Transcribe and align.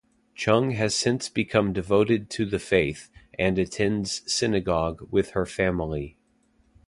Chung 0.33 0.71
has 0.71 0.95
since 0.95 1.29
become 1.29 1.73
devoted 1.73 2.27
to 2.31 2.47
the 2.47 2.57
faith, 2.57 3.11
and 3.37 3.59
attends 3.59 4.23
synagogue 4.25 5.07
with 5.11 5.33
her 5.33 5.45
family. 5.45 6.17